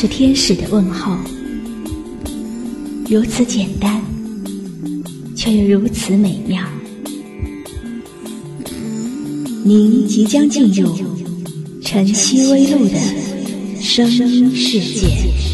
[0.00, 1.16] 是天使的问候，
[3.10, 4.00] 如此简单，
[5.34, 6.64] 却又如此美妙。
[9.64, 10.96] 您即将进入
[11.82, 12.94] 晨曦微露的
[13.80, 14.08] 声
[14.54, 15.47] 世界。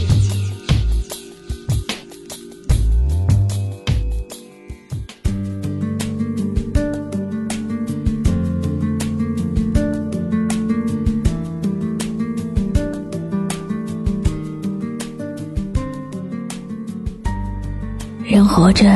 [18.54, 18.88] 活着，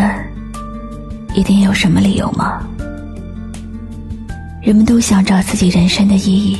[1.34, 2.64] 一定有什么理由吗？
[4.62, 6.56] 人们都想找自己人生的意义。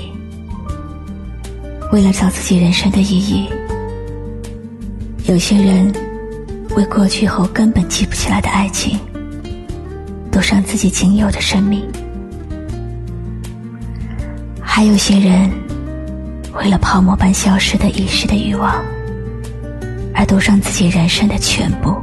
[1.93, 3.49] 为了找自己人生的意义，
[5.29, 5.95] 有些人
[6.77, 8.99] 为过去后根本记不起来的爱情，
[10.33, 11.83] 赌上自己仅有的生命；
[14.61, 15.49] 还有些人
[16.53, 18.75] 为了泡沫般消失的一时的欲望，
[20.13, 21.97] 而赌上自己人生的全部。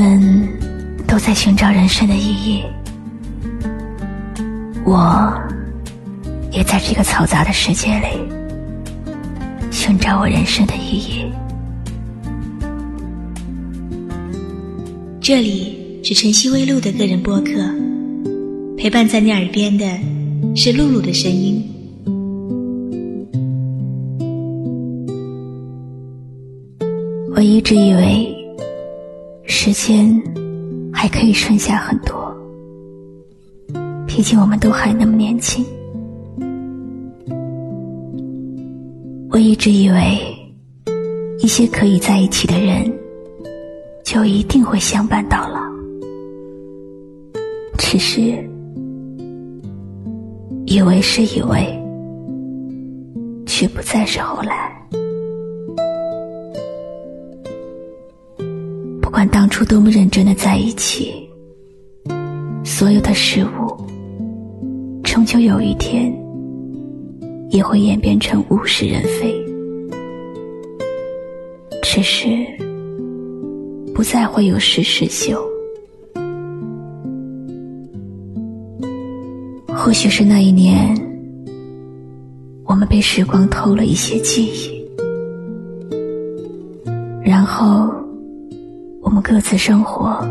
[0.00, 0.48] 们。
[1.10, 2.62] 都在寻找人生的意义，
[4.84, 5.28] 我
[6.52, 8.06] 也在这个嘈杂的世界里
[9.72, 11.24] 寻找我人生的意义。
[15.20, 17.54] 这里是晨曦微露的个人播客，
[18.78, 19.84] 陪伴在你耳边的
[20.54, 21.60] 是露露的声音。
[27.34, 28.32] 我一直以为
[29.50, 30.22] 时间。
[30.92, 32.36] 还可以剩下很多，
[34.06, 35.64] 毕竟我们都还那么年轻。
[39.30, 40.18] 我一直以为，
[41.38, 42.92] 一些可以在一起的人，
[44.04, 45.60] 就一定会相伴到老。
[47.78, 48.20] 只是，
[50.66, 51.64] 以为是以为，
[53.46, 54.69] 却不再是后来。
[59.40, 61.14] 当初多么认真的在一起，
[62.62, 63.74] 所有的事物，
[65.02, 66.14] 终究有一天
[67.48, 69.34] 也会演变成物是人非。
[71.82, 72.28] 只是
[73.94, 75.42] 不再会有事事休。
[79.68, 80.94] 或许是那一年，
[82.66, 84.86] 我们被时光偷了一些记忆，
[87.24, 87.90] 然后。
[89.10, 90.24] 我们各自生活，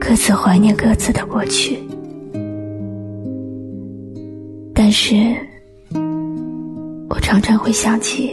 [0.00, 1.78] 各自怀念各自的过去。
[4.74, 5.14] 但是，
[7.08, 8.32] 我常常会想起，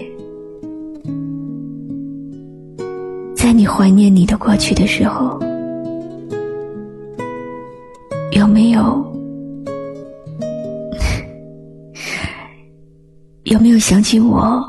[3.36, 5.40] 在你怀念你的过去的时候，
[8.32, 8.82] 有没有
[13.46, 14.60] 有没有想起我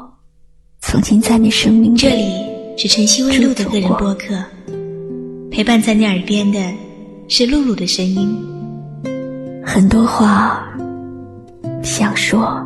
[0.83, 2.50] 曾经在你生命这里？
[2.83, 4.43] 是晨曦微露的个人播客，
[5.51, 6.59] 陪伴在你耳边的
[7.29, 8.35] 是露露的声音。
[9.63, 10.67] 很多话
[11.83, 12.59] 想说，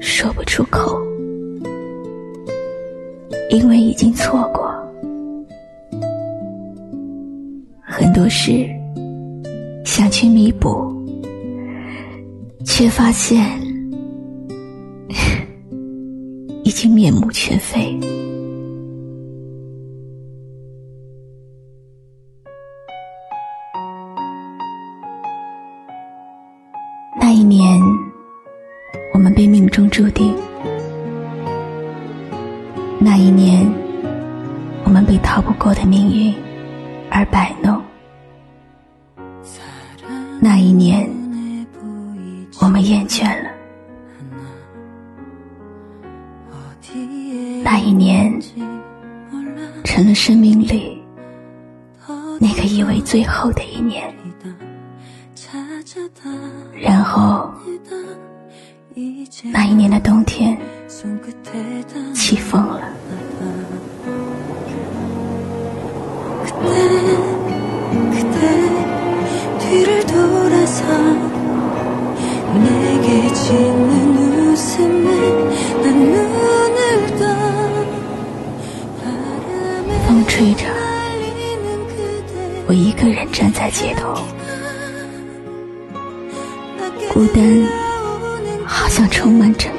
[0.00, 1.00] 说不出口，
[3.50, 4.68] 因为已经错过。
[7.80, 8.68] 很多事
[9.84, 10.92] 想去弥补，
[12.64, 13.48] 却发现
[16.64, 17.96] 已经面目全非。
[27.42, 27.82] 一年，
[29.12, 30.32] 我们被命中注定，
[33.00, 33.68] 那一年，
[34.84, 36.32] 我们被逃不过的命运
[37.10, 37.80] 而摆弄；
[40.40, 41.10] 那一年，
[42.60, 43.50] 我们厌倦了；
[47.64, 48.32] 那一年，
[49.82, 50.96] 成了生命里
[52.38, 54.14] 那个以为最后的一年，
[56.82, 57.48] 然后
[59.52, 60.58] 那一年的冬天
[62.12, 62.82] 起风了。
[80.08, 80.64] 风吹着，
[82.66, 84.14] 我一个人站在街头。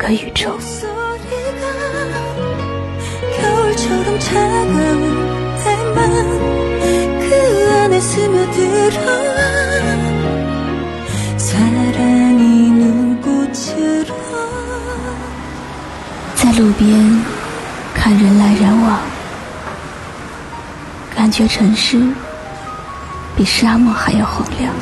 [0.04, 0.58] 个宇宙。
[16.36, 17.24] 在路边
[17.96, 19.00] 看人来人往，
[21.16, 21.98] 感觉城市
[23.36, 24.74] 比沙漠还要洪亮。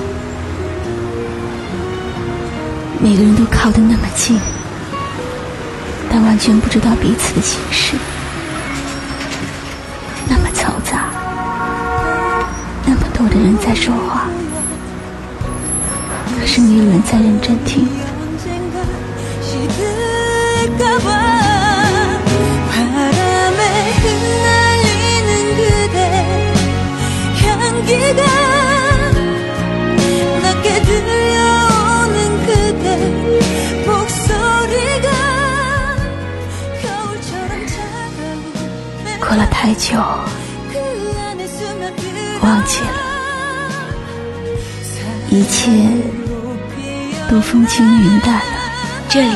[3.00, 4.40] 每个人都靠得那么近，
[6.12, 7.96] 但完全不知道彼此的心事。
[10.28, 11.06] 那么嘈杂，
[12.86, 14.28] 那么多的人在说话，
[16.38, 17.88] 可是没有人在认真听。
[42.42, 42.90] 忘记了，
[45.30, 45.72] 一切
[47.30, 48.42] 都风轻云淡了。
[49.08, 49.36] 这里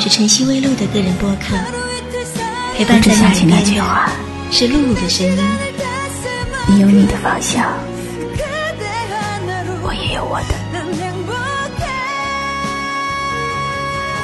[0.00, 1.56] 是晨曦微露的个人播客，
[2.76, 4.10] 陪伴在你那句话
[4.50, 5.38] 是露露的声音。
[6.66, 7.64] 你有你的方向，
[9.82, 10.54] 我也有我的。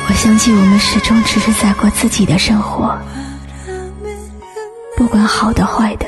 [0.09, 2.97] 我相信我们始终只是在过自己的生活。
[4.97, 6.07] 不管好的坏的，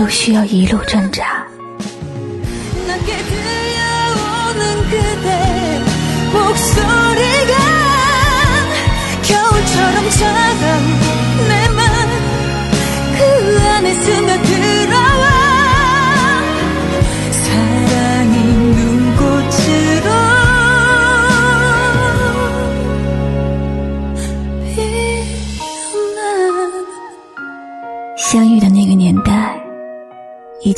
[0.00, 1.46] 都需要一路挣扎。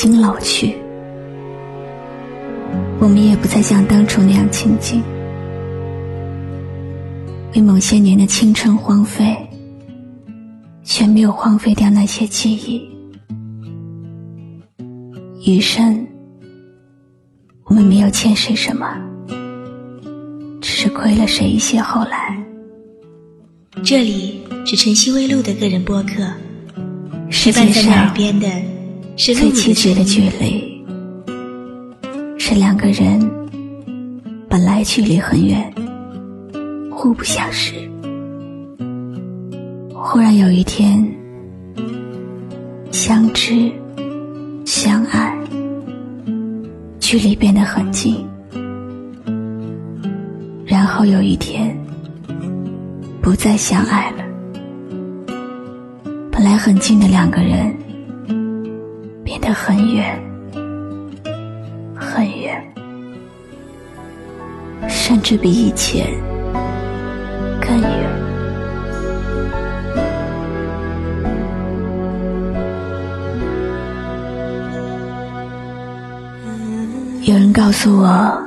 [0.03, 0.75] 经老去，
[2.99, 5.01] 我们也不再像当初那样亲近。
[7.55, 9.37] 为某些年的青春荒废，
[10.83, 12.83] 却没有荒废掉那些记忆。
[15.47, 16.05] 余生，
[17.67, 19.01] 我们没有欠谁什么，
[20.61, 21.81] 只是亏了谁一些。
[21.81, 22.45] 后来，
[23.85, 26.29] 这里是晨曦微露的个人播客。
[27.31, 28.63] 陪伴在你耳边的是
[29.15, 30.85] 最崎岖的距离，
[32.39, 33.21] 是两个人
[34.49, 35.73] 本来距离很远，
[36.91, 37.75] 互不相识，
[39.95, 41.07] 忽然有一天
[42.91, 43.71] 相知
[44.65, 45.37] 相爱，
[46.99, 48.27] 距离变得很近，
[50.67, 51.77] 然后有一天
[53.21, 54.25] 不再相爱了。
[56.31, 57.82] 本来很近的两个人，变
[59.43, 60.19] 得很远，
[61.97, 62.65] 很远，
[64.89, 66.07] 甚至比以前
[67.61, 67.91] 更远。
[77.23, 78.41] 有人告诉我，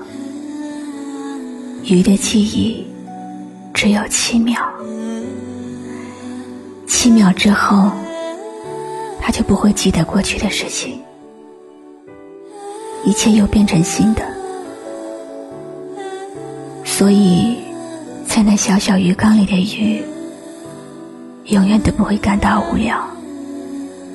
[1.84, 2.88] 鱼的记忆
[3.74, 4.62] 只有七秒。
[6.88, 7.92] 七秒之后，
[9.26, 11.02] 他就不会记得过去的事情，
[13.04, 14.22] 一切又变成新的。
[16.84, 17.58] 所以，
[18.28, 20.04] 在那小小鱼缸里的鱼，
[21.46, 23.04] 永远都不会感到无聊。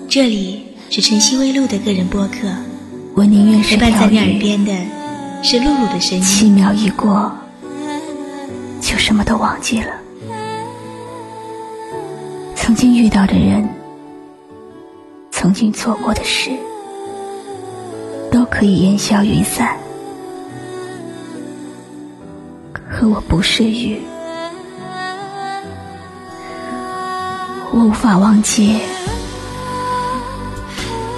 [0.08, 2.48] 这里是晨曦微露的个人播客，
[3.16, 4.72] 我宁愿是陪伴在你耳边的，
[5.42, 6.22] 是露露的声音。
[6.22, 7.32] 七秒一过，
[8.80, 9.92] 就什么都忘记了。
[12.54, 13.68] 曾经遇到的人，
[15.40, 16.50] 曾经做过的事，
[18.30, 19.74] 都可以烟消云散。
[22.74, 24.02] 可我不是鱼，
[27.72, 28.82] 我无法忘记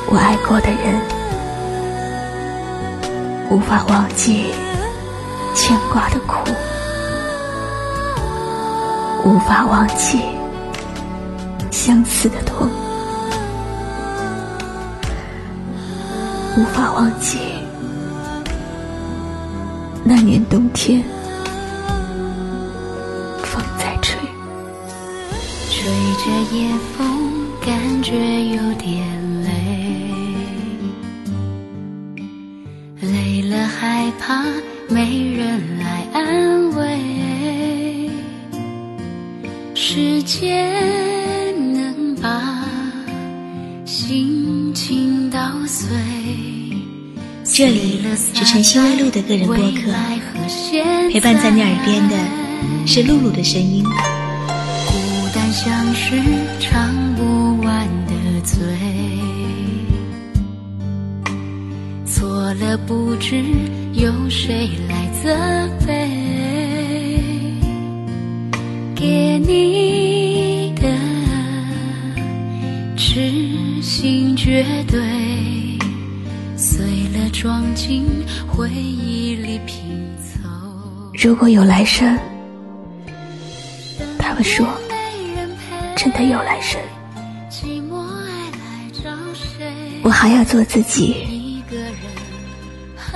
[0.08, 1.00] 我爱过的人，
[3.50, 4.52] 无法忘记
[5.52, 6.48] 牵挂的苦，
[9.24, 10.20] 无法忘记。
[11.72, 12.70] 相思的痛，
[16.56, 17.38] 无法忘记。
[20.04, 21.02] 那年冬天，
[23.42, 24.20] 风在吹，
[25.70, 27.06] 吹着夜风，
[27.64, 28.14] 感觉
[28.50, 29.02] 有点
[29.44, 29.50] 累。
[33.00, 34.44] 累了害怕
[34.88, 38.10] 没人来安慰，
[39.74, 40.70] 时间
[47.54, 48.00] 这里
[48.34, 49.92] 是晨曦微露的个人播客，
[51.12, 52.16] 陪伴在你耳边的
[52.86, 53.84] 是露露的声音。
[53.84, 56.16] 孤单像是
[56.58, 58.56] 唱不完的醉，
[62.06, 63.44] 错了不知
[63.92, 65.28] 由谁来责
[65.86, 66.08] 备。
[68.94, 70.88] 给你的
[72.96, 73.30] 痴
[73.82, 75.61] 心绝对。
[76.62, 80.48] 碎了，装进回忆里拼凑。
[81.12, 82.16] 如果有来生，
[84.16, 84.64] 他们说
[85.96, 86.80] 真的有来生，
[90.04, 91.60] 我还要做自己，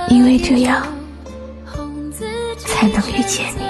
[0.09, 0.85] 因为这样
[2.57, 3.66] 才能遇见你。